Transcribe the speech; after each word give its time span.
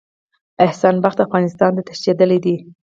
احسان 0.65 0.95
بخت 1.03 1.17
افغانستان 1.25 1.71
ته 1.75 1.81
تښتېدلی 1.87 2.39
دی. 2.45 2.55